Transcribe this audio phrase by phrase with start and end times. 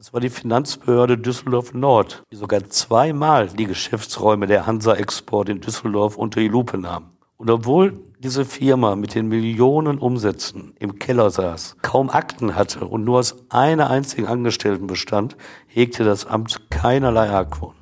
[0.00, 5.60] Das war die Finanzbehörde Düsseldorf Nord, die sogar zweimal die Geschäftsräume der Hansa Export in
[5.60, 7.10] Düsseldorf unter die Lupe nahm.
[7.36, 13.02] Und obwohl diese Firma mit den Millionen Umsätzen im Keller saß, kaum Akten hatte und
[13.02, 17.74] nur aus einer einzigen Angestellten bestand, hegte das Amt keinerlei Argwohn.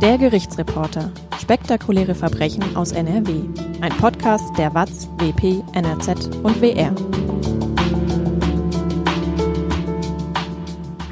[0.00, 1.10] Der Gerichtsreporter.
[1.40, 3.40] Spektakuläre Verbrechen aus NRW.
[3.80, 6.94] Ein Podcast der WAZ, WP, NRZ und WR.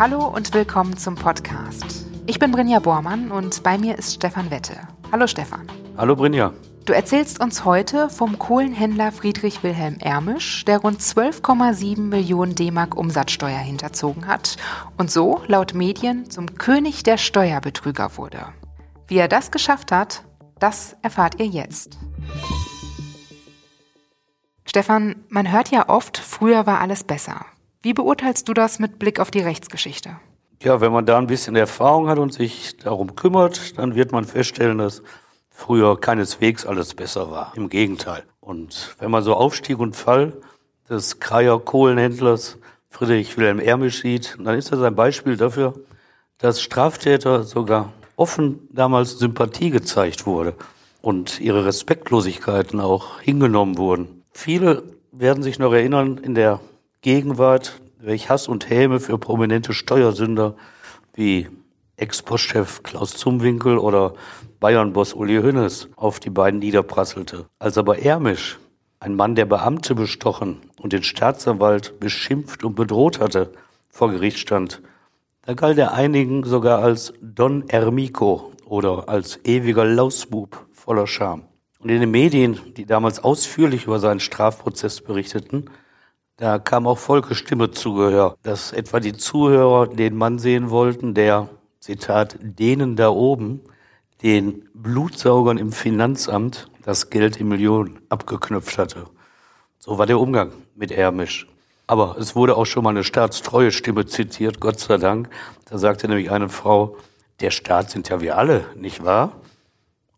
[0.00, 2.06] Hallo und willkommen zum Podcast.
[2.28, 4.76] Ich bin Brinja Bormann und bei mir ist Stefan Wette.
[5.10, 5.66] Hallo Stefan.
[5.96, 6.52] Hallo Brinja.
[6.84, 13.58] Du erzählst uns heute vom Kohlenhändler Friedrich Wilhelm Ermisch, der rund 12,7 Millionen D-Mark Umsatzsteuer
[13.58, 14.56] hinterzogen hat
[14.98, 18.46] und so, laut Medien, zum König der Steuerbetrüger wurde.
[19.08, 20.22] Wie er das geschafft hat,
[20.60, 21.98] das erfahrt ihr jetzt.
[24.64, 27.46] Stefan, man hört ja oft, früher war alles besser.
[27.80, 30.16] Wie beurteilst du das mit Blick auf die Rechtsgeschichte?
[30.60, 34.24] Ja, wenn man da ein bisschen Erfahrung hat und sich darum kümmert, dann wird man
[34.24, 35.02] feststellen, dass
[35.48, 37.52] früher keineswegs alles besser war.
[37.54, 38.24] Im Gegenteil.
[38.40, 40.32] Und wenn man so Aufstieg und Fall
[40.90, 42.58] des Kreier Kohlenhändlers
[42.90, 45.74] Friedrich Wilhelm Ermisch sieht, dann ist das ein Beispiel dafür,
[46.38, 50.54] dass Straftäter sogar offen damals Sympathie gezeigt wurde
[51.00, 54.24] und ihre Respektlosigkeiten auch hingenommen wurden.
[54.32, 56.60] Viele werden sich noch erinnern, in der
[57.00, 60.56] Gegenwart, welch Hass und Häme für prominente Steuersünder
[61.14, 61.48] wie
[61.96, 64.14] Ex-Postchef Klaus Zumwinkel oder
[64.58, 67.46] Bayern-Boss Uli Hoeneß auf die beiden niederprasselte.
[67.60, 68.58] Als aber Ermisch,
[68.98, 73.52] ein Mann, der Beamte bestochen und den Staatsanwalt beschimpft und bedroht hatte,
[73.90, 74.82] vor Gericht stand,
[75.42, 81.44] da galt er einigen sogar als Don Ermico oder als ewiger Lausbub voller Scham.
[81.78, 85.66] Und in den Medien, die damals ausführlich über seinen Strafprozess berichteten,
[86.38, 91.12] da kam auch Volkes Stimme zu Gehör, dass etwa die Zuhörer den Mann sehen wollten,
[91.12, 91.48] der,
[91.80, 93.60] Zitat, denen da oben,
[94.22, 99.06] den Blutsaugern im Finanzamt das Geld in Millionen abgeknüpft hatte.
[99.78, 101.48] So war der Umgang mit Ermisch.
[101.88, 105.30] Aber es wurde auch schon mal eine staatstreue Stimme zitiert, Gott sei Dank.
[105.64, 106.96] Da sagte nämlich eine Frau,
[107.40, 109.32] der Staat sind ja wir alle, nicht wahr?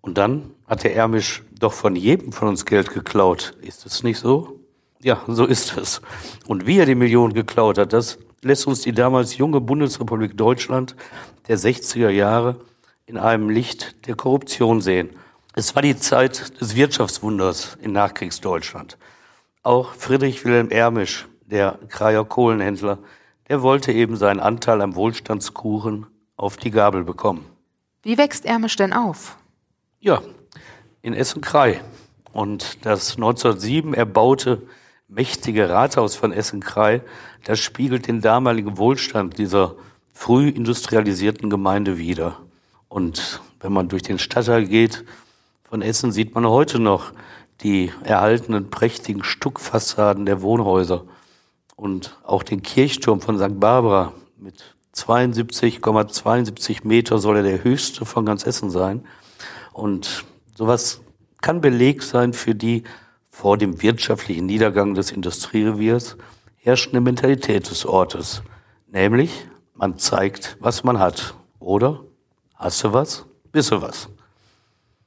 [0.03, 3.55] Und dann hat der Ermisch doch von jedem von uns Geld geklaut.
[3.63, 4.60] Ist es nicht so?
[5.03, 6.03] Ja, so ist es.
[6.47, 10.95] Und wie er die Millionen geklaut hat, das lässt uns die damals junge Bundesrepublik Deutschland
[11.49, 12.57] der 60er Jahre
[13.07, 15.11] in einem Licht der Korruption sehen.
[15.55, 18.99] Es war die Zeit des Wirtschaftswunders in Nachkriegsdeutschland.
[19.63, 22.99] Auch Friedrich Wilhelm Ermisch, der Kreier Kohlenhändler,
[23.49, 26.07] der wollte eben seinen Anteil am Wohlstandskuchen
[26.37, 27.47] auf die Gabel bekommen.
[28.03, 29.37] Wie wächst Ermisch denn auf?
[29.99, 30.23] Ja,
[31.03, 31.81] in Essen-Krei.
[32.33, 34.63] Und das 1907 erbaute
[35.11, 37.03] mächtige Rathaus von Essen-Krei,
[37.45, 39.75] das spiegelt den damaligen Wohlstand dieser
[40.13, 42.39] früh industrialisierten Gemeinde wider.
[42.89, 45.05] Und wenn man durch den Stadtteil geht
[45.69, 47.13] von Essen, sieht man heute noch
[47.63, 51.05] die erhaltenen prächtigen Stuckfassaden der Wohnhäuser
[51.77, 53.59] und auch den Kirchturm von St.
[53.61, 59.05] Barbara mit 72,72 Meter soll er der höchste von ganz Essen sein.
[59.73, 61.01] Und sowas
[61.41, 62.85] kann Beleg sein für die
[63.41, 66.19] vor dem wirtschaftlichen Niedergang des Industriereviers
[66.57, 68.43] herrschende Mentalität des Ortes.
[68.87, 71.35] Nämlich, man zeigt, was man hat.
[71.59, 72.05] Oder?
[72.55, 73.25] Hast du was?
[73.51, 74.11] Bist was?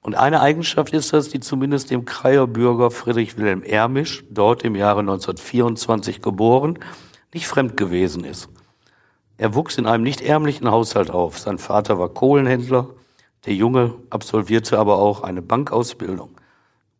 [0.01, 4.75] Und eine Eigenschaft ist das, die zumindest dem Kreier Bürger Friedrich Wilhelm Ermisch, dort im
[4.75, 6.79] Jahre 1924 geboren,
[7.35, 8.49] nicht fremd gewesen ist.
[9.37, 11.37] Er wuchs in einem nicht ärmlichen Haushalt auf.
[11.37, 12.89] Sein Vater war Kohlenhändler.
[13.45, 16.31] Der Junge absolvierte aber auch eine Bankausbildung.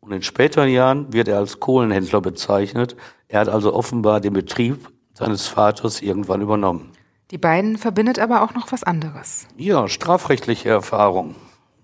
[0.03, 2.97] Und in späteren Jahren wird er als Kohlenhändler bezeichnet.
[3.30, 6.91] Er hat also offenbar den Betrieb seines Vaters irgendwann übernommen.
[7.31, 9.47] Die beiden verbindet aber auch noch was anderes.
[9.56, 11.36] Ja, strafrechtliche Erfahrung.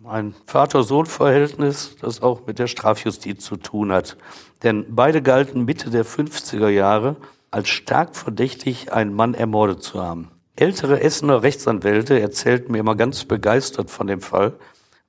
[0.06, 4.18] Ein Vater-Sohn-Verhältnis, das auch mit der Strafjustiz zu tun hat.
[4.64, 7.16] Denn beide galten Mitte der 50er Jahre
[7.52, 10.30] als stark verdächtig, einen Mann ermordet zu haben.
[10.58, 14.56] Ältere Essener Rechtsanwälte erzählten mir immer ganz begeistert von dem Fall,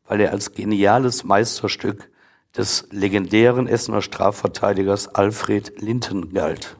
[0.07, 2.09] weil er als geniales Meisterstück
[2.57, 6.77] des legendären Essener Strafverteidigers Alfred Linten galt.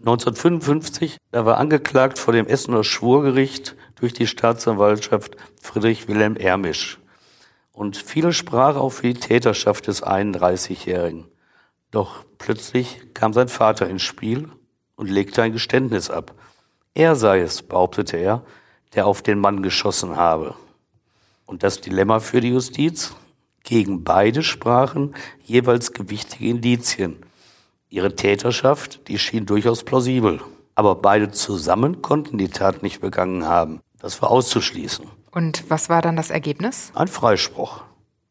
[0.00, 6.98] 1955, da war angeklagt vor dem Essener Schwurgericht durch die Staatsanwaltschaft Friedrich Wilhelm Ermisch.
[7.72, 11.26] Und viele sprach auch für die Täterschaft des 31-Jährigen.
[11.90, 14.48] Doch plötzlich kam sein Vater ins Spiel
[14.96, 16.34] und legte ein Geständnis ab.
[16.94, 18.44] Er sei es, behauptete er,
[18.94, 20.54] der auf den Mann geschossen habe.
[21.46, 23.14] Und das Dilemma für die Justiz?
[23.62, 27.16] Gegen beide sprachen jeweils gewichtige Indizien.
[27.88, 30.40] Ihre Täterschaft, die schien durchaus plausibel.
[30.74, 33.80] Aber beide zusammen konnten die Tat nicht begangen haben.
[33.98, 35.04] Das war auszuschließen.
[35.30, 36.92] Und was war dann das Ergebnis?
[36.94, 37.82] Ein Freispruch.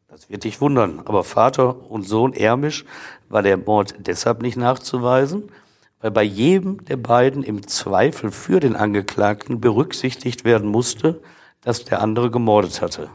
[0.08, 1.00] Das wird dich wundern.
[1.04, 2.84] Aber Vater und Sohn Ermisch
[3.28, 5.52] war der Mord deshalb nicht nachzuweisen,
[6.00, 11.22] weil bei jedem der beiden im Zweifel für den Angeklagten berücksichtigt werden musste,
[11.62, 13.10] dass der andere gemordet hatte.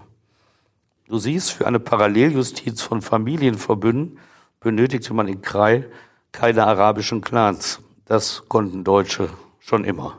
[1.08, 4.18] Du siehst, für eine Paralleljustiz von Familienverbünden
[4.60, 5.86] benötigte man in Krai
[6.32, 7.80] keine arabischen Clans.
[8.06, 9.30] Das konnten Deutsche
[9.60, 10.18] schon immer.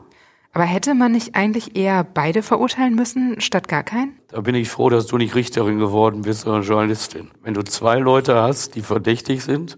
[0.53, 4.17] Aber hätte man nicht eigentlich eher beide verurteilen müssen, statt gar keinen?
[4.29, 7.31] Da bin ich froh, dass du nicht Richterin geworden bist, sondern Journalistin.
[7.43, 9.75] Wenn du zwei Leute hast, die verdächtig sind,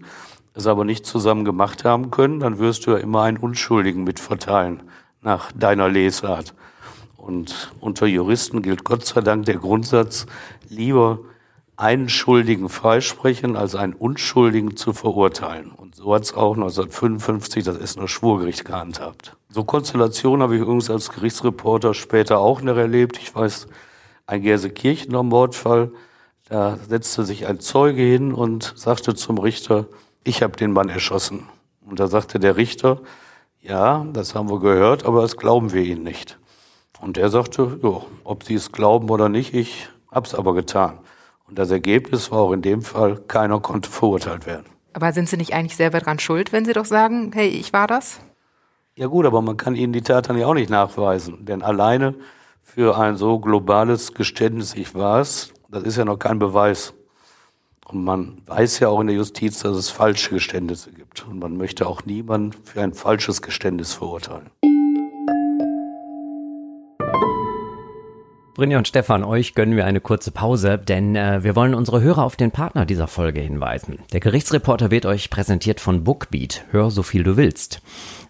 [0.54, 4.84] es aber nicht zusammen gemacht haben können, dann wirst du ja immer einen Unschuldigen mitverteilen,
[5.22, 6.54] nach deiner Lesart.
[7.16, 10.26] Und unter Juristen gilt Gott sei Dank der Grundsatz,
[10.70, 11.20] lieber
[11.76, 15.70] einen Schuldigen freisprechen, als einen Unschuldigen zu verurteilen.
[15.72, 19.36] Und so hat es auch 1955 das Essener Schwurgericht gehandhabt.
[19.48, 23.18] So Konstellationen habe ich übrigens als Gerichtsreporter später auch noch erlebt.
[23.18, 23.66] Ich weiß,
[24.26, 25.90] ein Gersekirchener Mordfall,
[26.48, 29.86] da setzte sich ein Zeuge hin und sagte zum Richter,
[30.22, 31.48] ich habe den Mann erschossen.
[31.84, 33.00] Und da sagte der Richter,
[33.62, 36.38] ja, das haben wir gehört, aber das glauben wir Ihnen nicht.
[37.00, 40.98] Und er sagte, jo, ob Sie es glauben oder nicht, ich hab's aber getan.
[41.48, 44.66] Und das Ergebnis war auch in dem Fall, keiner konnte verurteilt werden.
[44.92, 47.86] Aber sind Sie nicht eigentlich selber dran schuld, wenn Sie doch sagen, hey, ich war
[47.86, 48.20] das?
[48.96, 51.44] Ja gut, aber man kann ihnen die Tat dann ja auch nicht nachweisen.
[51.44, 52.14] Denn alleine
[52.62, 56.94] für ein so globales Geständnis, ich war es, das ist ja noch kein Beweis.
[57.86, 61.26] Und man weiß ja auch in der Justiz, dass es falsche Geständnisse gibt.
[61.26, 64.50] Und man möchte auch niemanden für ein falsches Geständnis verurteilen.
[68.60, 72.22] Brinja und Stefan, euch gönnen wir eine kurze Pause, denn äh, wir wollen unsere Hörer
[72.22, 74.00] auf den Partner dieser Folge hinweisen.
[74.12, 76.66] Der Gerichtsreporter wird euch präsentiert von Bookbeat.
[76.70, 77.80] Hör so viel du willst.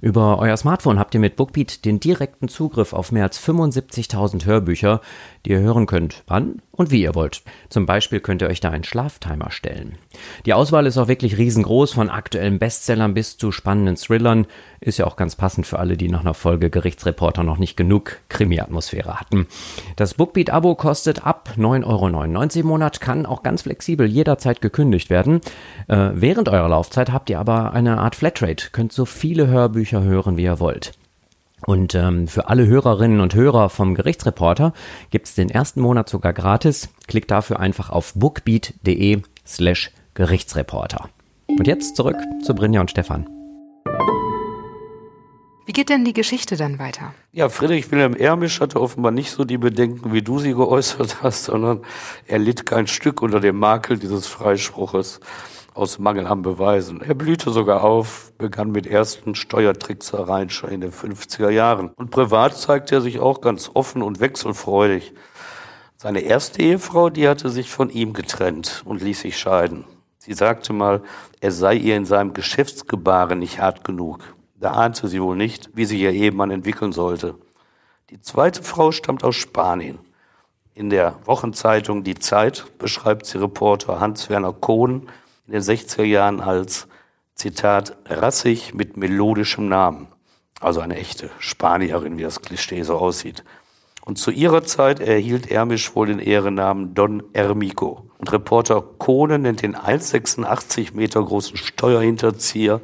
[0.01, 5.01] Über euer Smartphone habt ihr mit Bookbeat den direkten Zugriff auf mehr als 75.000 Hörbücher,
[5.45, 7.43] die ihr hören könnt, wann und wie ihr wollt.
[7.69, 9.99] Zum Beispiel könnt ihr euch da einen Schlaftimer stellen.
[10.47, 14.47] Die Auswahl ist auch wirklich riesengroß, von aktuellen Bestsellern bis zu spannenden Thrillern.
[14.81, 18.17] Ist ja auch ganz passend für alle, die nach einer Folge Gerichtsreporter noch nicht genug
[18.31, 19.47] Krimi-Atmosphäre hatten.
[19.97, 25.43] Das Bookbeat-Abo kostet ab 9,99 Euro im Monat, kann auch ganz flexibel jederzeit gekündigt werden.
[25.87, 30.39] Äh, während eurer Laufzeit habt ihr aber eine Art Flatrate, könnt so viele Hörbücher hören,
[30.39, 30.93] wie ihr wollt.
[31.71, 34.73] Und ähm, für alle Hörerinnen und Hörer vom Gerichtsreporter
[35.11, 36.89] gibt's den ersten Monat sogar gratis.
[37.07, 41.11] Klickt dafür einfach auf bookbeat.de slash Gerichtsreporter.
[41.47, 43.29] Und jetzt zurück zu Brinja und Stefan.
[45.65, 47.15] Wie geht denn die Geschichte dann weiter?
[47.31, 51.45] Ja, Friedrich Wilhelm Ermisch hatte offenbar nicht so die Bedenken, wie du sie geäußert hast,
[51.45, 51.83] sondern
[52.27, 55.21] er litt kein Stück unter dem Makel dieses Freispruches
[55.75, 57.01] aus Mangel an Beweisen.
[57.01, 61.91] Er blühte sogar auf, begann mit ersten Steuertricksereien schon in den 50er Jahren.
[61.97, 65.13] Und privat zeigte er sich auch ganz offen und wechselfreudig.
[65.97, 69.85] Seine erste Ehefrau, die hatte sich von ihm getrennt und ließ sich scheiden.
[70.19, 71.03] Sie sagte mal,
[71.41, 74.35] er sei ihr in seinem Geschäftsgebaren nicht hart genug.
[74.55, 77.37] Da ahnte sie wohl nicht, wie sich ihr Ehemann entwickeln sollte.
[78.11, 79.99] Die zweite Frau stammt aus Spanien.
[80.75, 85.09] In der Wochenzeitung Die Zeit beschreibt sie Reporter Hans-Werner Kohn
[85.51, 86.87] in den 60er Jahren als,
[87.35, 90.07] Zitat, rassig mit melodischem Namen.
[90.61, 93.43] Also eine echte Spanierin, wie das Klischee so aussieht.
[94.05, 98.11] Und zu ihrer Zeit erhielt Ermisch wohl den Ehrennamen Don Ermico.
[98.19, 102.81] Und Reporter Kohne nennt den 1,86 Meter großen Steuerhinterzieher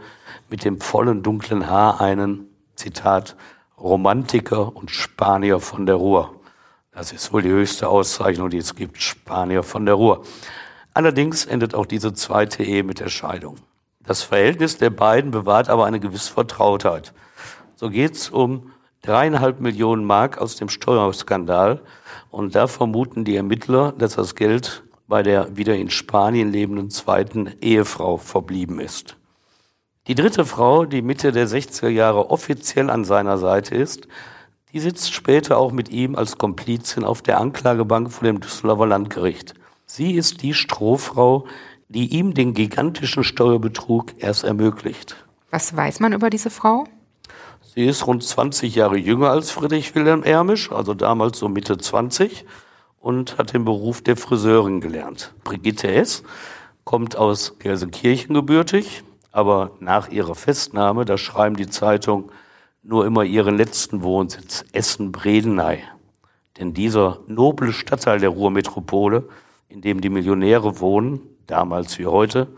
[0.50, 3.36] mit dem vollen dunklen Haar einen, Zitat,
[3.78, 6.34] Romantiker und Spanier von der Ruhr.
[6.90, 10.24] Das ist wohl die höchste Auszeichnung, die es gibt, Spanier von der Ruhr.
[10.96, 13.56] Allerdings endet auch diese zweite Ehe mit der Scheidung.
[14.06, 17.12] Das Verhältnis der beiden bewahrt aber eine gewisse Vertrautheit.
[17.74, 18.72] So geht es um
[19.02, 21.82] dreieinhalb Millionen Mark aus dem Steuerskandal.
[22.30, 27.52] Und da vermuten die Ermittler, dass das Geld bei der wieder in Spanien lebenden zweiten
[27.60, 29.18] Ehefrau verblieben ist.
[30.06, 34.08] Die dritte Frau, die Mitte der 60er Jahre offiziell an seiner Seite ist,
[34.72, 39.52] die sitzt später auch mit ihm als Komplizin auf der Anklagebank vor dem Düsseldorfer Landgericht.
[39.86, 41.46] Sie ist die Strohfrau,
[41.88, 45.16] die ihm den gigantischen Steuerbetrug erst ermöglicht.
[45.50, 46.84] Was weiß man über diese Frau?
[47.62, 52.44] Sie ist rund 20 Jahre jünger als Friedrich Wilhelm Ermisch, also damals so Mitte 20,
[52.98, 55.32] und hat den Beruf der Friseurin gelernt.
[55.44, 56.24] Brigitte S.
[56.84, 62.32] kommt aus Gelsenkirchen gebürtig, aber nach ihrer Festnahme, da schreiben die Zeitung
[62.82, 65.78] nur immer ihren letzten Wohnsitz, Essen-Bredeney.
[66.58, 69.28] Denn dieser noble Stadtteil der Ruhrmetropole
[69.76, 72.48] in dem die Millionäre wohnen, damals wie heute,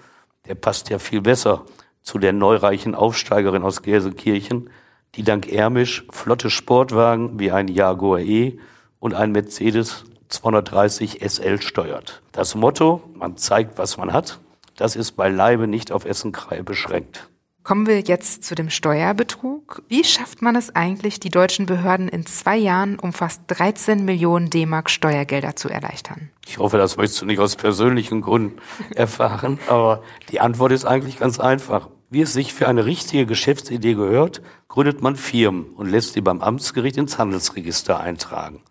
[0.46, 1.64] der passt ja viel besser
[2.00, 4.70] zu der neureichen Aufsteigerin aus Gelsenkirchen,
[5.16, 8.60] die dank Ermisch flotte Sportwagen wie ein Jaguar E
[9.00, 12.22] und ein Mercedes 230 SL steuert.
[12.30, 14.38] Das Motto, man zeigt, was man hat,
[14.76, 17.27] das ist beileibe nicht auf Essenkrei beschränkt.
[17.68, 19.82] Kommen wir jetzt zu dem Steuerbetrug.
[19.88, 24.48] Wie schafft man es eigentlich, die deutschen Behörden in zwei Jahren um fast 13 Millionen
[24.48, 26.30] D-Mark Steuergelder zu erleichtern?
[26.46, 28.58] Ich hoffe, das möchtest du nicht aus persönlichen Gründen
[28.94, 31.90] erfahren, aber die Antwort ist eigentlich ganz einfach.
[32.08, 36.40] Wie es sich für eine richtige Geschäftsidee gehört, gründet man Firmen und lässt sie beim
[36.40, 38.62] Amtsgericht ins Handelsregister eintragen.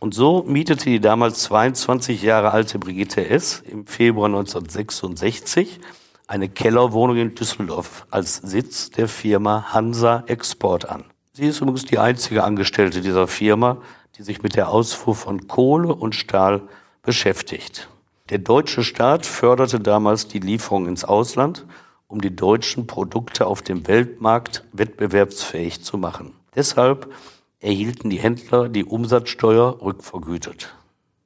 [0.00, 3.62] Und so mietete die damals 22 Jahre alte Brigitte S.
[3.66, 5.80] im Februar 1966
[6.26, 11.04] eine Kellerwohnung in Düsseldorf als Sitz der Firma Hansa Export an.
[11.32, 13.78] Sie ist übrigens die einzige Angestellte dieser Firma,
[14.16, 16.62] die sich mit der Ausfuhr von Kohle und Stahl
[17.02, 17.88] beschäftigt.
[18.30, 21.66] Der deutsche Staat förderte damals die Lieferung ins Ausland,
[22.06, 26.32] um die deutschen Produkte auf dem Weltmarkt wettbewerbsfähig zu machen.
[26.54, 27.12] Deshalb
[27.60, 30.74] erhielten die Händler die Umsatzsteuer rückvergütet.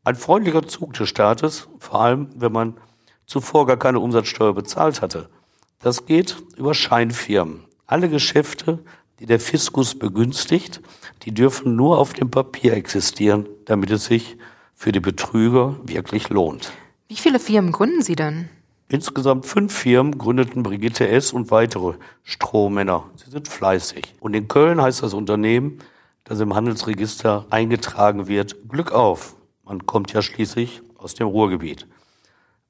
[0.05, 2.75] Ein freundlicher Zug des Staates, vor allem wenn man
[3.29, 5.29] zuvor gar keine Umsatzsteuer bezahlt hatte.
[5.81, 7.61] Das geht über Scheinfirmen.
[7.87, 8.81] Alle Geschäfte,
[9.21, 10.81] die der Fiskus begünstigt,
[11.23, 14.37] die dürfen nur auf dem Papier existieren, damit es sich
[14.75, 16.73] für die Betrüger wirklich lohnt.
[17.09, 18.49] Wie viele Firmen gründen Sie denn?
[18.89, 21.33] Insgesamt fünf Firmen gründeten Brigitte S.
[21.33, 23.05] und weitere Strohmänner.
[23.17, 24.15] Sie sind fleißig.
[24.21, 25.79] Und in Köln heißt das Unternehmen,
[26.25, 29.37] das im Handelsregister eingetragen wird, Glück auf.
[29.65, 31.87] Man kommt ja schließlich aus dem Ruhrgebiet.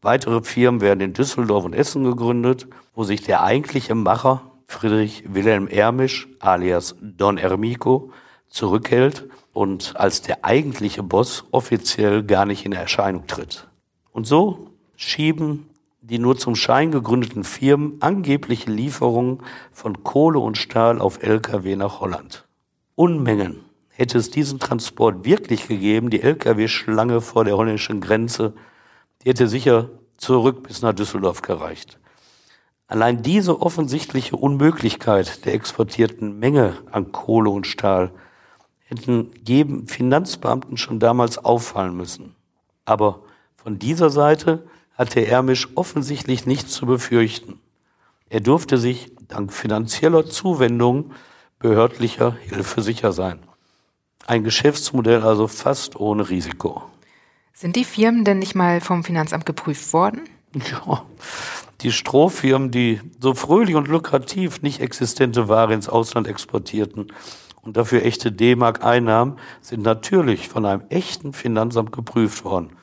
[0.00, 5.66] Weitere Firmen werden in Düsseldorf und Essen gegründet, wo sich der eigentliche Macher Friedrich Wilhelm
[5.66, 8.12] Ermisch alias Don Ermico
[8.48, 13.66] zurückhält und als der eigentliche Boss offiziell gar nicht in Erscheinung tritt.
[14.12, 15.68] Und so schieben
[16.00, 19.40] die nur zum Schein gegründeten Firmen angebliche Lieferungen
[19.72, 22.46] von Kohle und Stahl auf Lkw nach Holland.
[22.94, 28.54] Unmengen hätte es diesen Transport wirklich gegeben, die Lkw-Schlange vor der holländischen Grenze
[29.22, 31.98] die hätte sicher zurück bis nach Düsseldorf gereicht.
[32.86, 38.10] Allein diese offensichtliche Unmöglichkeit der exportierten Menge an Kohle und Stahl
[38.86, 42.34] hätten jedem Finanzbeamten schon damals auffallen müssen.
[42.86, 43.20] Aber
[43.56, 47.60] von dieser Seite hatte Ermisch offensichtlich nichts zu befürchten.
[48.30, 51.12] Er durfte sich dank finanzieller Zuwendung
[51.58, 53.40] behördlicher Hilfe sicher sein.
[54.26, 56.82] Ein Geschäftsmodell also fast ohne Risiko.
[57.60, 60.20] Sind die Firmen denn nicht mal vom Finanzamt geprüft worden?
[60.70, 61.04] Ja,
[61.80, 67.12] die Strohfirmen, die so fröhlich und lukrativ nicht existente Ware ins Ausland exportierten
[67.62, 72.76] und dafür echte D-Mark einnahmen, sind natürlich von einem echten Finanzamt geprüft worden.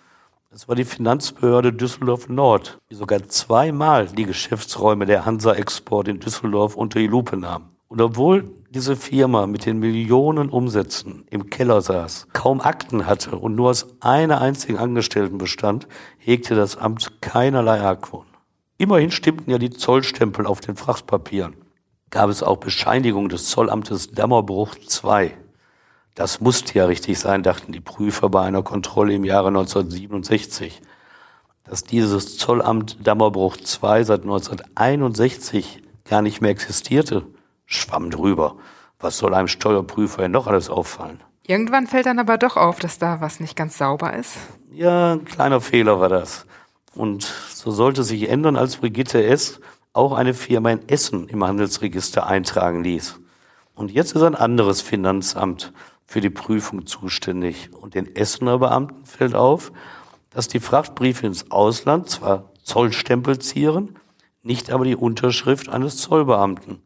[0.51, 6.20] Das war die Finanzbehörde Düsseldorf Nord, die sogar zweimal die Geschäftsräume der Hansa Export in
[6.20, 7.70] Düsseldorf unter die Lupe nahm.
[7.88, 13.55] Und obwohl diese Firma mit den Millionen Umsätzen im Keller saß, kaum Akten hatte und
[13.55, 18.25] nur aus einer einzigen Angestellten bestand, hegte das Amt keinerlei Argwohn.
[18.77, 21.55] Immerhin stimmten ja die Zollstempel auf den Frachtpapieren.
[22.10, 25.32] Gab es auch Bescheinigungen des Zollamtes Dammerbruch II.
[26.13, 30.82] Das musste ja richtig sein, dachten die Prüfer bei einer Kontrolle im Jahre 1967.
[31.63, 37.25] Dass dieses Zollamt Dammerbruch II seit 1961 gar nicht mehr existierte,
[37.65, 38.57] schwamm drüber.
[39.00, 41.22] Was soll einem Steuerprüfer denn noch alles auffallen?
[41.48, 44.36] Irgendwann fällt dann aber doch auf, dass da was nicht ganz sauber ist.
[44.72, 46.45] Ja, ein kleiner Fehler war das.
[46.95, 49.60] Und so sollte sich ändern, als Brigitte S.
[49.93, 53.19] auch eine Firma in Essen im Handelsregister eintragen ließ.
[53.75, 55.74] Und jetzt ist ein anderes Finanzamt
[56.05, 57.69] für die Prüfung zuständig.
[57.74, 59.72] Und den Essener Beamten fällt auf,
[60.29, 64.00] dass die Frachtbriefe ins Ausland zwar Zollstempel zieren,
[64.41, 66.81] nicht aber die Unterschrift eines Zollbeamten.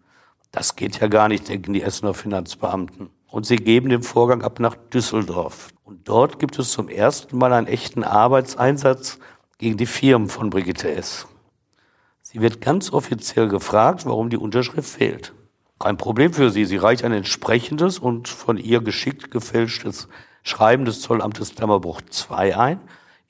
[0.52, 3.10] Das geht ja gar nicht, denken die Essener Finanzbeamten.
[3.28, 5.70] Und sie geben den Vorgang ab nach Düsseldorf.
[5.84, 9.20] Und dort gibt es zum ersten Mal einen echten Arbeitseinsatz
[9.60, 11.28] gegen die Firmen von Brigitte S.
[12.22, 15.34] Sie wird ganz offiziell gefragt, warum die Unterschrift fehlt.
[15.80, 16.66] Kein Problem für sie.
[16.66, 20.10] Sie reicht ein entsprechendes und von ihr geschickt gefälschtes
[20.44, 22.80] Schreiben des Zollamtes Dammerbruch II ein,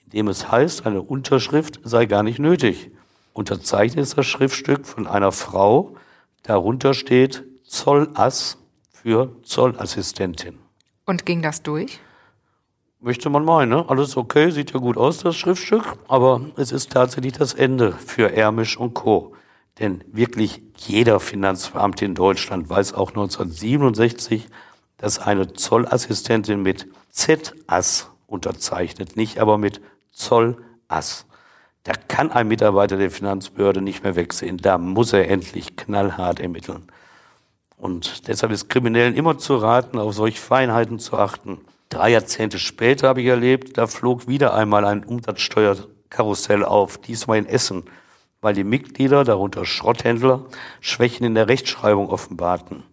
[0.03, 2.91] in dem es heißt, eine Unterschrift sei gar nicht nötig.
[3.33, 5.95] Unterzeichnet ist das Schriftstück von einer Frau,
[6.43, 8.57] Darunter steht Zollass
[8.91, 10.57] für Zollassistentin.
[11.05, 11.99] Und ging das durch?
[12.99, 13.85] Möchte man meinen, ne?
[13.87, 18.33] Alles okay, sieht ja gut aus, das Schriftstück, aber es ist tatsächlich das Ende für
[18.33, 19.33] Ermisch und Co.
[19.79, 24.49] Denn wirklich jeder Finanzbeamte in Deutschland weiß auch 1967,
[24.97, 29.81] dass eine Zollassistentin mit Z-Ass unterzeichnet, nicht aber mit
[30.11, 31.25] Zollass.
[31.83, 34.57] Da kann ein Mitarbeiter der Finanzbehörde nicht mehr wegsehen.
[34.57, 36.83] Da muss er endlich knallhart ermitteln.
[37.77, 41.59] Und deshalb ist Kriminellen immer zu raten, auf solche Feinheiten zu achten.
[41.87, 47.45] Drei Jahrzehnte später habe ich erlebt, da flog wieder einmal ein Umsatzsteuerkarussell auf, diesmal in
[47.45, 47.85] Essen,
[48.41, 50.45] weil die Mitglieder, darunter Schrotthändler,
[50.81, 52.83] Schwächen in der Rechtschreibung offenbarten.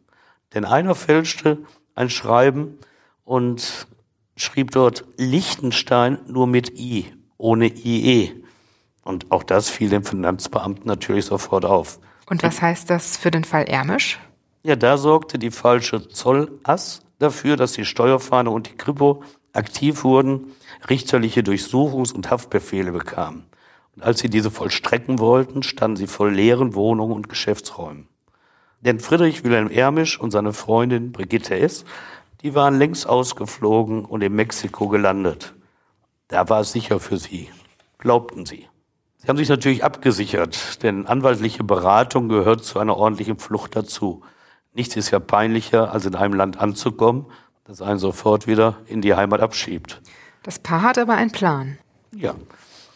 [0.55, 1.59] Denn einer fälschte
[1.95, 2.79] ein Schreiben
[3.25, 3.89] und
[4.37, 8.46] schrieb dort Liechtenstein nur mit I, ohne IE.
[9.07, 12.01] Und auch das fiel dem Finanzbeamten natürlich sofort auf.
[12.29, 14.19] Und was heißt das für den Fall Ermisch?
[14.65, 19.23] Ja, da sorgte die falsche Zollass dafür, dass die Steuerfahne und die Kripo
[19.53, 20.51] aktiv wurden,
[20.91, 23.47] richterliche Durchsuchungs- und Haftbefehle bekamen.
[23.95, 28.09] Und als sie diese vollstrecken wollten, standen sie vor leeren Wohnungen und Geschäftsräumen.
[28.81, 31.85] Denn Friedrich Wilhelm Ermisch und seine Freundin Brigitte S.,
[32.43, 35.55] die waren längst ausgeflogen und in Mexiko gelandet.
[36.27, 37.49] Da war es sicher für sie,
[37.99, 38.67] glaubten sie.
[39.27, 44.23] Sie haben sich natürlich abgesichert, denn anwaltliche Beratung gehört zu einer ordentlichen Flucht dazu.
[44.73, 47.27] Nichts ist ja peinlicher, als in einem Land anzukommen,
[47.65, 50.01] das einen sofort wieder in die Heimat abschiebt.
[50.45, 51.77] Das Paar hat aber einen Plan.
[52.13, 52.37] Ja,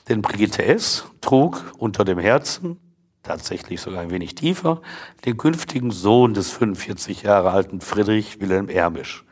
[0.08, 1.04] denn Brigitte S.
[1.20, 2.78] trug unter dem Herzen,
[3.24, 4.82] tatsächlich sogar ein wenig tiefer,
[5.24, 9.24] den künftigen Sohn des 45 Jahre alten Friedrich Wilhelm Ermisch.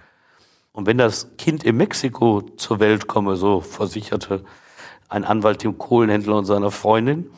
[0.73, 4.43] Und wenn das Kind in Mexiko zur Welt komme, so versicherte
[5.08, 7.30] ein Anwalt dem Kohlenhändler und seiner Freundin,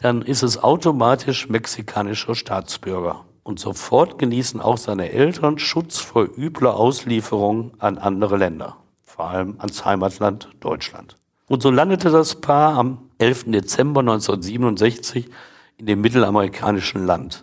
[0.00, 3.24] dann ist es automatisch mexikanischer Staatsbürger.
[3.42, 9.56] Und sofort genießen auch seine Eltern Schutz vor übler Auslieferung an andere Länder, vor allem
[9.58, 11.16] ans Heimatland Deutschland.
[11.48, 13.44] Und so landete das Paar am 11.
[13.46, 15.30] Dezember 1967
[15.78, 17.42] in dem mittelamerikanischen Land.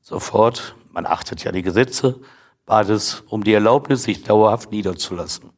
[0.00, 2.18] Sofort, man achtet ja die Gesetze,
[2.64, 5.50] bat es um die Erlaubnis, sich dauerhaft niederzulassen.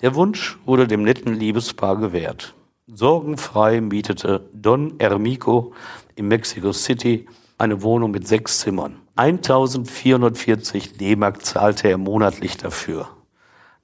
[0.00, 2.54] Der Wunsch wurde dem netten Liebespaar gewährt.
[2.88, 5.72] Sorgenfrei mietete Don Ermico
[6.16, 9.00] in Mexico City eine Wohnung mit sechs Zimmern.
[9.14, 13.08] 1440 D-Mark zahlte er monatlich dafür.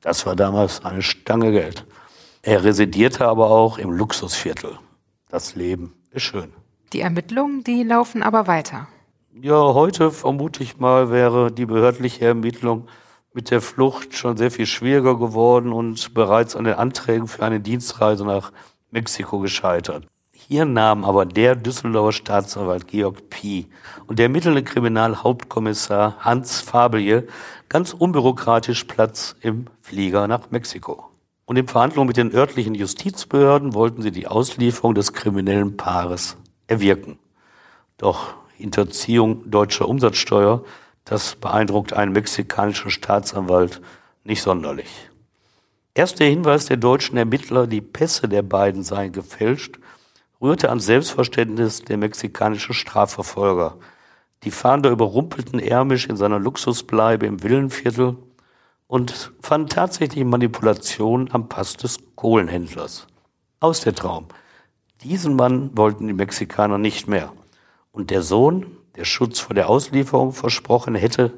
[0.00, 1.86] Das war damals eine Stange Geld.
[2.42, 4.78] Er residierte aber auch im Luxusviertel.
[5.28, 6.52] Das Leben ist schön.
[6.92, 8.88] Die Ermittlungen, die laufen aber weiter.
[9.32, 12.88] Ja, heute vermute ich mal, wäre die behördliche Ermittlung
[13.32, 17.60] mit der Flucht schon sehr viel schwieriger geworden und bereits an den Anträgen für eine
[17.60, 18.52] Dienstreise nach
[18.90, 20.06] Mexiko gescheitert.
[20.32, 23.66] Hier nahm aber der Düsseldorfer Staatsanwalt Georg Pie
[24.06, 27.26] und der ermittelnde Kriminalhauptkommissar Hans Fabelje
[27.68, 31.10] ganz unbürokratisch Platz im Flieger nach Mexiko.
[31.44, 37.18] Und in Verhandlungen mit den örtlichen Justizbehörden wollten sie die Auslieferung des kriminellen Paares erwirken.
[37.96, 40.64] Doch Hinterziehung deutscher Umsatzsteuer,
[41.04, 43.80] das beeindruckt einen mexikanischen Staatsanwalt
[44.24, 45.07] nicht sonderlich.
[45.98, 49.80] Erst Hinweis der deutschen Ermittler, die Pässe der beiden seien gefälscht,
[50.40, 53.78] rührte ans Selbstverständnis der mexikanischen Strafverfolger.
[54.44, 58.16] Die Fahnder überrumpelten Ermisch in seiner Luxusbleibe im Villenviertel
[58.86, 63.08] und fand tatsächlich Manipulation am Pass des Kohlenhändlers.
[63.58, 64.28] Aus der Traum.
[65.02, 67.32] Diesen Mann wollten die Mexikaner nicht mehr.
[67.90, 71.32] Und der Sohn, der Schutz vor der Auslieferung versprochen hätte,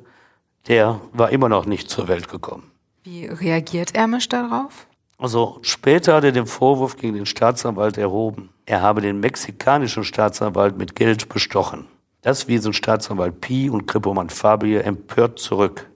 [0.69, 2.71] der war immer noch nicht zur Welt gekommen.
[3.03, 4.87] Wie reagiert Ermisch darauf?
[5.17, 8.51] Also später hat er den Vorwurf gegen den Staatsanwalt erhoben.
[8.67, 11.87] Er habe den mexikanischen Staatsanwalt mit Geld bestochen.
[12.21, 15.91] Das wiesen Staatsanwalt Pi und Krippomann Fabio empört zurück.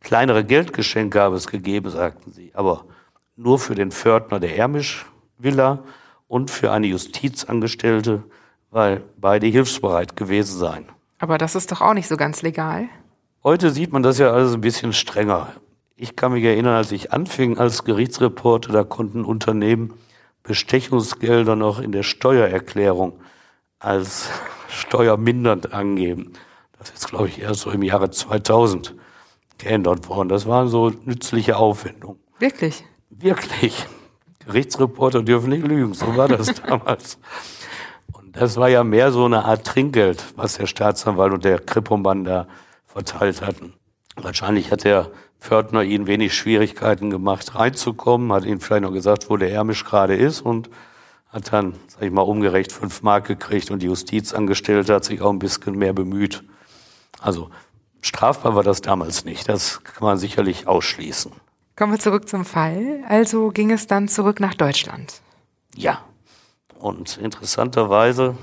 [0.00, 2.84] Kleinere Geldgeschenke habe es gegeben, sagten sie, aber
[3.36, 5.84] nur für den Pförtner der Ermisch-Villa
[6.28, 8.22] und für eine Justizangestellte,
[8.70, 10.84] weil beide hilfsbereit gewesen seien.
[11.18, 12.88] Aber das ist doch auch nicht so ganz legal.
[13.42, 15.54] Heute sieht man das ja alles ein bisschen strenger.
[15.98, 19.94] Ich kann mich erinnern, als ich anfing als Gerichtsreporter, da konnten Unternehmen
[20.42, 23.18] Bestechungsgelder noch in der Steuererklärung
[23.78, 24.28] als
[24.68, 26.34] steuermindernd angeben.
[26.78, 28.94] Das ist, glaube ich, erst so im Jahre 2000
[29.56, 30.28] geändert worden.
[30.28, 32.20] Das waren so nützliche Aufwendungen.
[32.38, 32.84] Wirklich?
[33.08, 33.86] Wirklich.
[34.44, 37.18] Gerichtsreporter dürfen nicht lügen, so war das damals.
[38.12, 42.24] Und das war ja mehr so eine Art Trinkgeld, was der Staatsanwalt und der Krippomann
[42.24, 42.46] da
[42.84, 43.72] verteilt hatten.
[44.16, 49.36] Wahrscheinlich hat der Pförtner ihnen wenig Schwierigkeiten gemacht, reinzukommen, hat ihnen vielleicht noch gesagt, wo
[49.36, 50.70] der Ermisch gerade ist und
[51.28, 55.30] hat dann, sag ich mal, umgerecht fünf Mark gekriegt und die Justizangestellte hat sich auch
[55.30, 56.42] ein bisschen mehr bemüht.
[57.20, 57.50] Also
[58.06, 59.48] Strafbar war das damals nicht.
[59.48, 61.32] Das kann man sicherlich ausschließen.
[61.74, 63.02] Kommen wir zurück zum Fall.
[63.08, 65.20] Also ging es dann zurück nach Deutschland.
[65.74, 66.04] Ja.
[66.78, 68.36] Und interessanterweise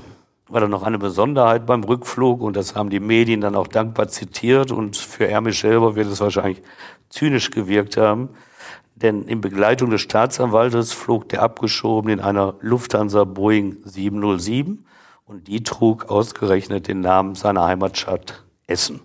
[0.48, 4.10] war dann noch eine Besonderheit beim Rückflug und das haben die Medien dann auch dankbar
[4.10, 6.62] zitiert und für Ermisch selber wird es wahrscheinlich
[7.10, 8.30] zynisch gewirkt haben.
[8.96, 14.86] Denn in Begleitung des Staatsanwaltes flog der abgeschoben in einer Lufthansa Boeing 707
[15.26, 19.02] und die trug ausgerechnet den Namen seiner Heimatstadt Essen.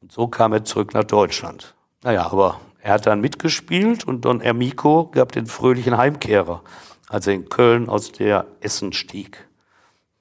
[0.00, 1.74] Und so kam er zurück nach Deutschland.
[2.02, 6.62] Naja, aber er hat dann mitgespielt und Don Ermico gab den fröhlichen Heimkehrer,
[7.08, 9.46] als er in Köln aus der Essen stieg.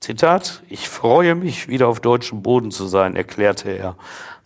[0.01, 3.95] Zitat, ich freue mich, wieder auf deutschem Boden zu sein, erklärte er,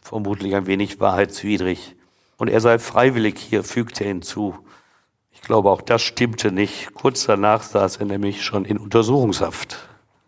[0.01, 1.95] vermutlich ein wenig wahrheitswidrig.
[2.35, 4.55] Und er sei freiwillig hier, fügte er hinzu.
[5.31, 6.93] Ich glaube, auch das stimmte nicht.
[6.93, 9.77] Kurz danach saß er nämlich schon in Untersuchungshaft.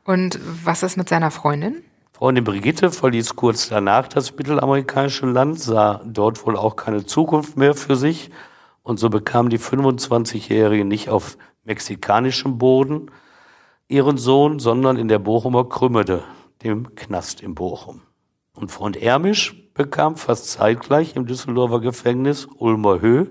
[0.05, 1.83] Und was ist mit seiner Freundin?
[2.13, 7.73] Freundin Brigitte verließ kurz danach das mittelamerikanische Land, sah dort wohl auch keine Zukunft mehr
[7.75, 8.31] für sich.
[8.81, 13.11] Und so bekam die 25-Jährige nicht auf mexikanischem Boden
[13.87, 16.23] ihren Sohn, sondern in der Bochumer Krümmede,
[16.63, 18.01] dem Knast in Bochum.
[18.53, 23.27] Und Freund Ermisch bekam fast zeitgleich im Düsseldorfer Gefängnis Ulmer Höhe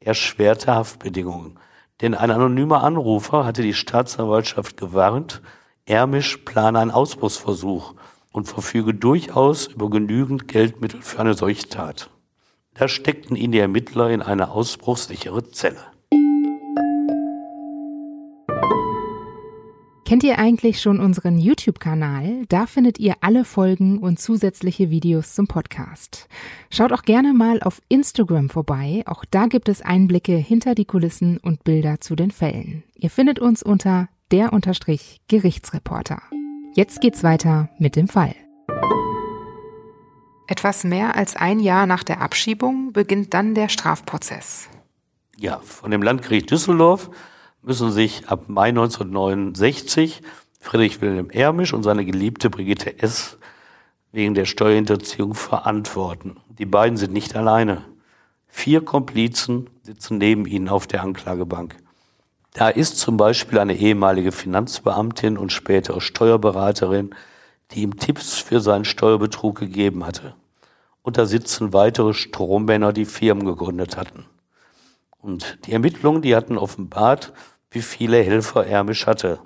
[0.00, 1.58] erschwerte Haftbedingungen.
[2.00, 5.42] Denn ein anonymer Anrufer hatte die Staatsanwaltschaft gewarnt,
[5.84, 7.94] Ermisch plane einen Ausbruchsversuch
[8.30, 12.10] und verfüge durchaus über genügend Geldmittel für eine solche Tat.
[12.74, 15.80] Da steckten ihn die Ermittler in eine ausbruchssichere Zelle.
[20.08, 22.46] Kennt ihr eigentlich schon unseren YouTube-Kanal?
[22.48, 26.28] Da findet ihr alle Folgen und zusätzliche Videos zum Podcast.
[26.70, 29.02] Schaut auch gerne mal auf Instagram vorbei.
[29.04, 32.84] Auch da gibt es Einblicke hinter die Kulissen und Bilder zu den Fällen.
[32.94, 36.22] Ihr findet uns unter der Unterstrich Gerichtsreporter.
[36.74, 38.34] Jetzt geht's weiter mit dem Fall.
[40.46, 44.70] Etwas mehr als ein Jahr nach der Abschiebung beginnt dann der Strafprozess.
[45.36, 47.10] Ja, von dem Landgericht Düsseldorf
[47.68, 50.22] müssen sich ab Mai 1969
[50.58, 53.36] Friedrich Wilhelm Ermisch und seine Geliebte Brigitte S.
[54.10, 56.38] wegen der Steuerhinterziehung verantworten.
[56.48, 57.84] Die beiden sind nicht alleine.
[58.46, 61.76] Vier Komplizen sitzen neben ihnen auf der Anklagebank.
[62.54, 67.14] Da ist zum Beispiel eine ehemalige Finanzbeamtin und spätere Steuerberaterin,
[67.72, 70.34] die ihm Tipps für seinen Steuerbetrug gegeben hatte.
[71.02, 74.24] Und da sitzen weitere Strommänner, die Firmen gegründet hatten.
[75.20, 77.34] Und die Ermittlungen, die hatten offenbart,
[77.70, 79.40] wie viele Helfer Ermisch hatte.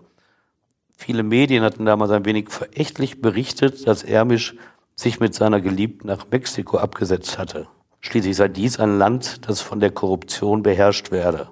[0.96, 4.54] Viele Medien hatten damals ein wenig verächtlich berichtet, dass Ermisch
[4.94, 7.66] sich mit seiner Geliebten nach Mexiko abgesetzt hatte.
[8.00, 11.50] Schließlich sei dies ein Land, das von der Korruption beherrscht werde.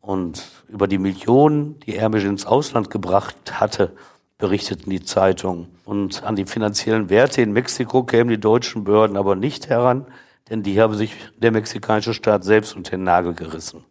[0.00, 3.92] Und über die Millionen, die Ermisch ins Ausland gebracht hatte,
[4.38, 5.68] berichteten die Zeitungen.
[5.84, 10.06] Und an die finanziellen Werte in Mexiko kämen die deutschen Behörden aber nicht heran,
[10.50, 13.84] denn die haben sich der mexikanische Staat selbst unter den Nagel gerissen.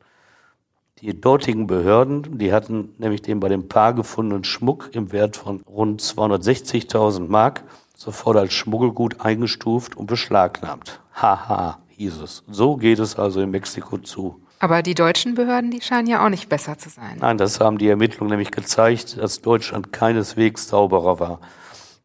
[1.02, 5.62] Die dortigen Behörden, die hatten nämlich den bei dem Paar gefundenen Schmuck im Wert von
[5.62, 7.64] rund 260.000 Mark
[7.96, 11.02] sofort als Schmuggelgut eingestuft und beschlagnahmt.
[11.14, 12.44] Haha, hieß es.
[12.50, 14.40] So geht es also in Mexiko zu.
[14.60, 17.18] Aber die deutschen Behörden, die scheinen ja auch nicht besser zu sein.
[17.20, 21.42] Nein, das haben die Ermittlungen nämlich gezeigt, dass Deutschland keineswegs sauberer war.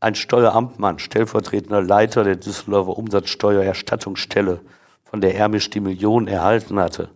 [0.00, 4.60] Ein Steueramtmann, stellvertretender Leiter der Düsseldorfer Umsatzsteuererstattungsstelle,
[5.04, 7.10] von der Ermisch die Millionen erhalten hatte,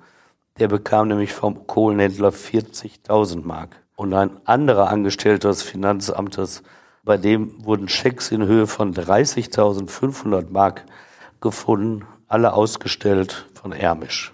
[0.58, 3.82] der bekam nämlich vom Kohlenhändler 40.000 Mark.
[3.96, 6.62] Und ein anderer Angestellter des Finanzamtes,
[7.04, 10.84] bei dem wurden Schecks in Höhe von 30.500 Mark
[11.40, 14.32] gefunden, alle ausgestellt von Ermisch.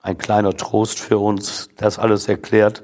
[0.00, 2.82] Ein kleiner Trost für uns, das alles erklärt,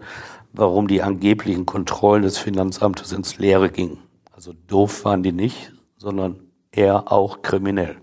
[0.52, 3.98] warum die angeblichen Kontrollen des Finanzamtes ins Leere gingen.
[4.32, 7.96] Also doof waren die nicht, sondern eher auch kriminell.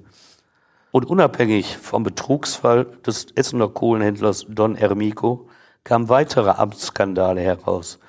[0.91, 5.47] Und unabhängig vom Betrugsfall des Essener Kohlenhändlers Don Ermico
[5.84, 7.99] kamen weitere Amtsskandale heraus.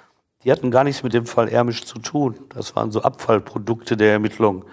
[0.45, 2.37] Die hatten gar nichts mit dem Fall Ermisch zu tun.
[2.49, 4.65] Das waren so Abfallprodukte der Ermittlung.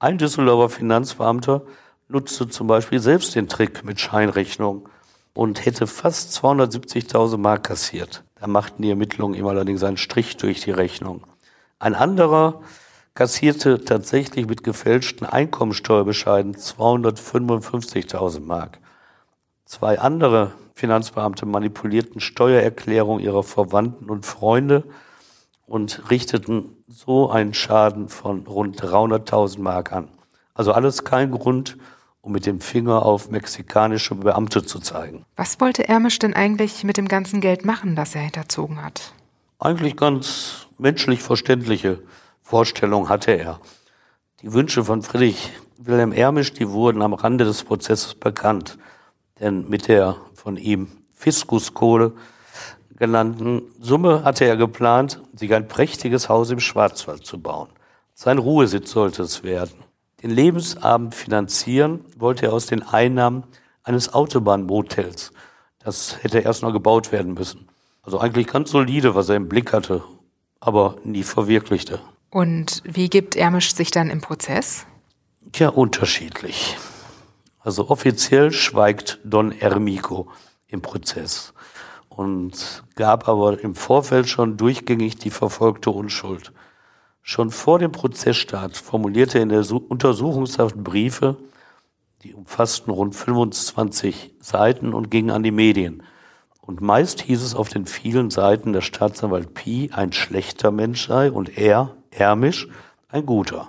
[0.00, 1.62] Ein Düsseldorfer Finanzbeamter
[2.08, 4.88] nutzte zum Beispiel selbst den Trick mit Scheinrechnung
[5.32, 8.24] und hätte fast 270.000 Mark kassiert.
[8.40, 11.24] Da machten die Ermittlungen ihm allerdings einen Strich durch die Rechnung.
[11.78, 12.62] Ein anderer
[13.16, 18.78] kassierte tatsächlich mit gefälschten Einkommensteuerbescheiden 255.000 Mark.
[19.64, 24.84] Zwei andere Finanzbeamte manipulierten Steuererklärungen ihrer Verwandten und Freunde
[25.66, 30.08] und richteten so einen Schaden von rund 300.000 Mark an.
[30.54, 31.78] Also alles kein Grund,
[32.20, 35.24] um mit dem Finger auf mexikanische Beamte zu zeigen.
[35.36, 39.14] Was wollte Ermisch denn eigentlich mit dem ganzen Geld machen, das er hinterzogen hat?
[39.58, 42.00] Eigentlich ganz menschlich verständliche
[42.46, 43.58] Vorstellung hatte er.
[44.40, 48.78] Die Wünsche von Friedrich Wilhelm Ermisch, die wurden am Rande des Prozesses bekannt.
[49.40, 52.12] Denn mit der von ihm Fiskuskohle
[52.94, 57.68] genannten Summe hatte er geplant, sich ein prächtiges Haus im Schwarzwald zu bauen.
[58.14, 59.82] Sein Ruhesitz sollte es werden.
[60.22, 63.42] Den Lebensabend finanzieren wollte er aus den Einnahmen
[63.82, 65.32] eines Autobahnmotels.
[65.80, 67.66] Das hätte erst noch gebaut werden müssen.
[68.02, 70.04] Also eigentlich ganz solide, was er im Blick hatte,
[70.60, 71.98] aber nie verwirklichte.
[72.30, 74.86] Und wie gibt Ermisch sich dann im Prozess?
[75.52, 76.76] Tja, unterschiedlich.
[77.60, 80.28] Also offiziell schweigt Don Ermico
[80.68, 81.54] im Prozess
[82.08, 86.52] und gab aber im Vorfeld schon durchgängig die verfolgte Unschuld.
[87.22, 91.36] Schon vor dem Prozessstart formulierte er in der Untersuchungshaft Briefe,
[92.22, 96.02] die umfassten rund 25 Seiten und gingen an die Medien.
[96.60, 101.30] Und meist hieß es auf den vielen Seiten, dass Staatsanwalt Pi ein schlechter Mensch sei
[101.30, 102.68] und er, Ermisch,
[103.08, 103.68] ein guter.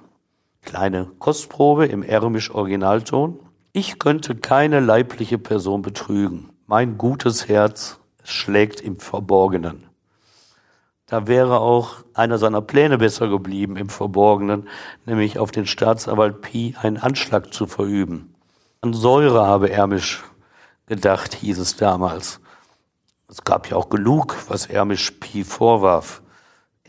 [0.62, 3.40] Kleine Kostprobe im Ermisch Originalton.
[3.74, 6.50] Ich könnte keine leibliche Person betrügen.
[6.66, 9.84] Mein gutes Herz schlägt im Verborgenen.
[11.08, 14.68] Da wäre auch einer seiner Pläne besser geblieben im Verborgenen,
[15.06, 18.34] nämlich auf den Staatsanwalt Pi einen Anschlag zu verüben.
[18.82, 20.24] An Säure habe Ermisch
[20.86, 22.40] gedacht, hieß es damals.
[23.30, 26.22] Es gab ja auch genug, was Ermisch Pi vorwarf.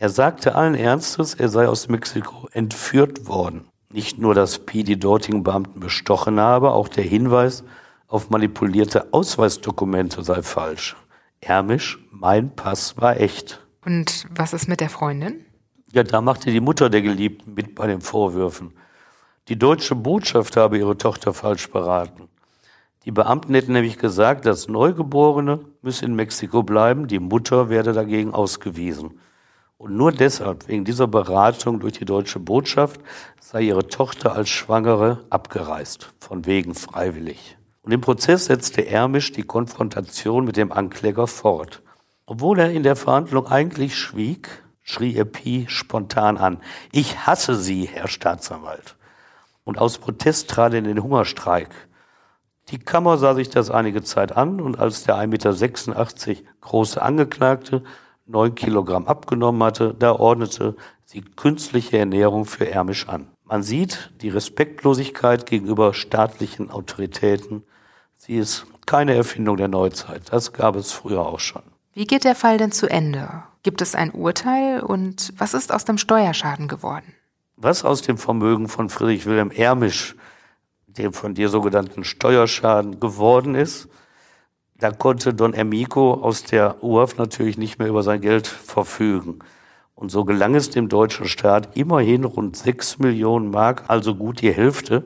[0.01, 3.67] Er sagte allen Ernstes, er sei aus Mexiko entführt worden.
[3.91, 7.65] Nicht nur, dass Pi die dortigen Beamten bestochen habe, auch der Hinweis
[8.07, 10.95] auf manipulierte Ausweisdokumente sei falsch.
[11.41, 13.59] Ermisch, mein Pass war echt.
[13.83, 15.43] Und was ist mit der Freundin?
[15.91, 18.71] Ja, da machte die Mutter der Geliebten mit bei den Vorwürfen.
[19.49, 22.29] Die deutsche Botschaft habe ihre Tochter falsch beraten.
[23.03, 28.33] Die Beamten hätten nämlich gesagt, das Neugeborene müsse in Mexiko bleiben, die Mutter werde dagegen
[28.33, 29.19] ausgewiesen.
[29.79, 32.99] Und nur deshalb, wegen dieser Beratung durch die deutsche Botschaft,
[33.39, 37.57] sei ihre Tochter als Schwangere abgereist, von wegen freiwillig.
[37.81, 41.81] Und im Prozess setzte Ermisch die Konfrontation mit dem Ankläger fort.
[42.25, 44.49] Obwohl er in der Verhandlung eigentlich schwieg,
[44.81, 46.57] schrie er Pi spontan an.
[46.91, 48.97] Ich hasse Sie, Herr Staatsanwalt.
[49.63, 51.69] Und aus Protest trat er in den Hungerstreik.
[52.67, 57.81] Die Kammer sah sich das einige Zeit an und als der 1,86 Meter große Angeklagte
[58.29, 63.27] neun Kilogramm abgenommen hatte, da ordnete sie künstliche Ernährung für Ermisch an.
[63.43, 67.63] Man sieht die Respektlosigkeit gegenüber staatlichen Autoritäten.
[68.17, 70.31] Sie ist keine Erfindung der Neuzeit.
[70.31, 71.63] Das gab es früher auch schon.
[71.93, 73.43] Wie geht der Fall denn zu Ende?
[73.63, 77.15] Gibt es ein Urteil und was ist aus dem Steuerschaden geworden?
[77.57, 80.15] Was aus dem Vermögen von Friedrich Wilhelm Ermisch,
[80.85, 83.89] dem von dir sogenannten Steuerschaden geworden ist,
[84.79, 89.39] da konnte Don Ermico aus der UAF natürlich nicht mehr über sein Geld verfügen.
[89.93, 94.53] Und so gelang es dem deutschen Staat immerhin rund sechs Millionen Mark, also gut die
[94.53, 95.05] Hälfte,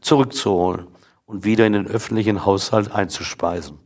[0.00, 0.86] zurückzuholen
[1.26, 3.78] und wieder in den öffentlichen Haushalt einzuspeisen.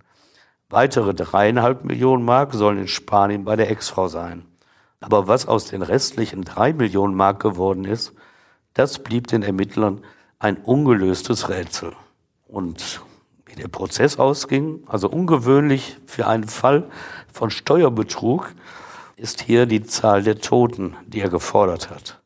[0.70, 4.44] Weitere dreieinhalb Millionen Mark sollen in Spanien bei der Ex-Frau sein.
[5.00, 8.12] Aber was aus den restlichen drei Millionen Mark geworden ist,
[8.72, 10.00] das blieb den Ermittlern
[10.38, 11.92] ein ungelöstes Rätsel.
[12.46, 13.02] Und
[13.54, 16.84] wie der Prozess ausging, also ungewöhnlich für einen Fall
[17.32, 18.52] von Steuerbetrug,
[19.16, 22.20] ist hier die Zahl der Toten, die er gefordert hat.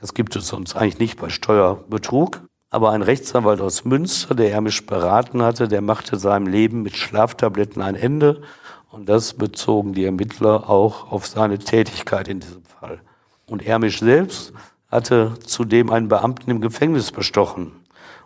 [0.00, 2.42] Das gibt es sonst eigentlich nicht bei Steuerbetrug.
[2.72, 6.94] Aber ein Rechtsanwalt aus Münster, der er mich beraten hatte, der machte seinem Leben mit
[6.94, 8.42] Schlaftabletten ein Ende.
[8.90, 13.00] Und das bezogen die Ermittler auch auf seine Tätigkeit in diesem Fall.
[13.46, 14.52] Und Ermisch selbst
[14.88, 17.72] hatte zudem einen Beamten im Gefängnis bestochen.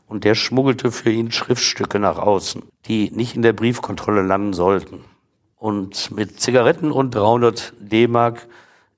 [0.06, 5.04] Und der schmuggelte für ihn Schriftstücke nach außen, die nicht in der Briefkontrolle landen sollten.
[5.56, 8.46] Und mit Zigaretten und 300 D-Mark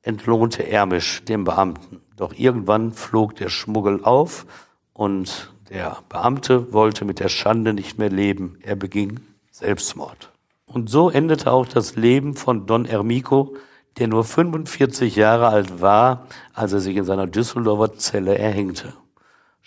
[0.02, 2.00] entlohnte Ermisch dem Beamten.
[2.16, 4.46] Doch irgendwann flog der Schmuggel auf
[4.92, 8.58] und der Beamte wollte mit der Schande nicht mehr leben.
[8.62, 10.32] Er beging Selbstmord.
[10.66, 13.56] Und so endete auch das Leben von Don Ermico,
[13.98, 18.92] der nur 45 Jahre alt war, als er sich in seiner Düsseldorfer Zelle erhängte.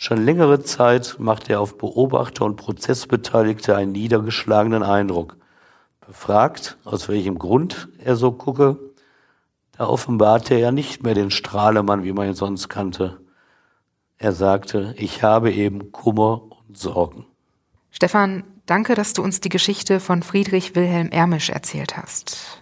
[0.01, 5.35] Schon längere Zeit machte er auf Beobachter und Prozessbeteiligte einen niedergeschlagenen Eindruck.
[6.07, 8.79] Befragt, aus welchem Grund er so gucke,
[9.77, 13.19] da offenbarte er nicht mehr den Strahlemann, wie man ihn sonst kannte.
[14.17, 17.25] Er sagte, ich habe eben Kummer und Sorgen.
[17.91, 22.58] Stefan, danke, dass du uns die Geschichte von Friedrich Wilhelm Ermisch erzählt hast.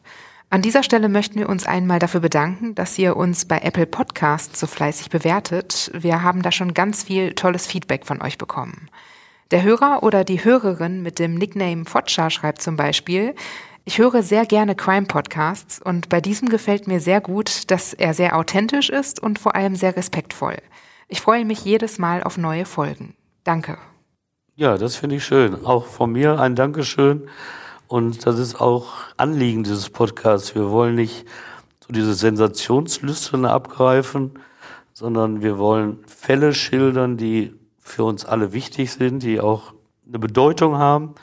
[0.50, 4.58] An dieser Stelle möchten wir uns einmal dafür bedanken, dass ihr uns bei Apple Podcasts
[4.58, 5.92] so fleißig bewertet.
[5.94, 8.90] Wir haben da schon ganz viel tolles Feedback von euch bekommen.
[9.52, 13.36] Der Hörer oder die Hörerin mit dem Nickname Fotscha schreibt zum Beispiel,
[13.84, 18.38] ich höre sehr gerne Crime-Podcasts und bei diesem gefällt mir sehr gut, dass er sehr
[18.38, 20.58] authentisch ist und vor allem sehr respektvoll.
[21.10, 23.16] Ich freue mich jedes Mal auf neue Folgen.
[23.44, 23.78] Danke.
[24.56, 25.66] Ja, das finde ich schön.
[25.66, 27.30] Auch von mir ein Dankeschön.
[27.88, 30.54] Und das ist auch Anliegen dieses Podcasts.
[30.56, 31.26] Wir wollen nicht
[31.80, 34.34] so diese Sensationslüstern abgreifen,
[34.94, 39.74] sondern wir wollen Fälle schildern, die für uns alle wichtig sind, die auch
[40.06, 41.16] eine Bedeutung haben.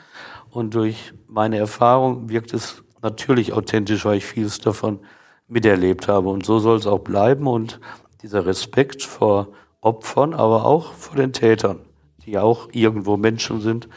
[0.49, 4.99] Und durch meine Erfahrung wirkt es natürlich authentisch, weil ich vieles davon
[5.47, 6.29] miterlebt habe.
[6.29, 7.45] Und so soll es auch bleiben.
[7.45, 7.79] Und
[8.23, 9.49] dieser Respekt vor
[9.81, 11.81] Opfern, aber auch vor den Tätern,
[12.25, 13.87] die auch irgendwo Menschen sind,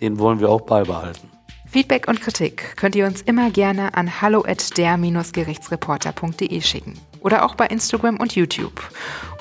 [0.00, 1.37] den wollen wir auch beibehalten.
[1.70, 7.54] Feedback und Kritik könnt ihr uns immer gerne an hallo at der-gerichtsreporter.de schicken oder auch
[7.56, 8.82] bei Instagram und YouTube.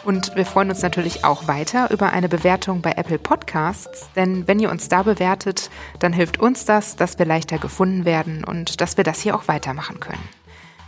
[0.03, 4.59] Und wir freuen uns natürlich auch weiter über eine Bewertung bei Apple Podcasts, denn wenn
[4.59, 8.97] ihr uns da bewertet, dann hilft uns das, dass wir leichter gefunden werden und dass
[8.97, 10.27] wir das hier auch weitermachen können.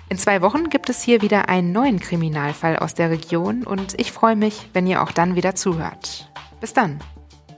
[0.10, 4.12] In zwei Wochen gibt es hier wieder einen neuen Kriminalfall aus der Region und ich
[4.12, 6.30] freue mich, wenn ihr auch dann wieder zuhört.
[6.60, 7.00] Bis dann.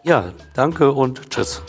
[0.03, 1.63] Ja, danke und tschüss.